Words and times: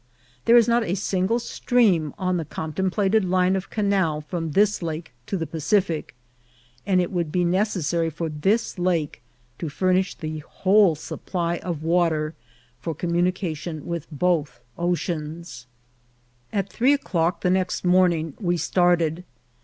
There 0.45 0.57
is 0.57 0.67
not 0.67 0.83
a 0.83 0.95
single 0.95 1.37
stream 1.37 2.15
on 2.17 2.37
the 2.37 2.43
contemplated 2.45 3.23
line 3.23 3.55
of 3.55 3.69
canal 3.69 4.21
from 4.21 4.53
this 4.53 4.81
lake 4.81 5.11
to 5.27 5.37
the 5.37 5.45
Pacific, 5.45 6.15
and 6.87 6.99
it 6.99 7.11
would 7.11 7.31
be 7.31 7.45
necessary 7.45 8.09
for 8.09 8.27
this 8.27 8.79
lake 8.79 9.21
to 9.59 9.69
furnish 9.69 10.15
the 10.15 10.39
whole 10.39 10.95
supply 10.95 11.57
of 11.57 11.83
water 11.83 12.33
for 12.79 12.95
communication 12.95 13.85
with 13.85 14.07
both 14.11 14.59
oceans. 14.75 15.67
VOL. 16.51 16.57
II.— 16.57 16.57
C 16.57 16.57
18 16.57 16.57
INCIDENTS 16.67 16.73
OF 16.73 16.77
TRAVEL. 16.77 16.77
At 16.77 16.77
three 16.77 16.93
o'clock 17.09 17.41
the 17.41 17.51
next 17.51 17.85
morning 17.85 18.33
we 18.39 18.57
started. 18.57 19.23